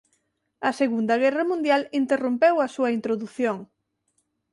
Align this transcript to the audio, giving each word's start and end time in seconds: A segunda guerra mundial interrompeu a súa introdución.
A 0.69 0.71
segunda 0.81 1.15
guerra 1.23 1.43
mundial 1.51 1.81
interrompeu 2.01 2.55
a 2.59 2.67
súa 2.75 2.93
introdución. 2.97 3.57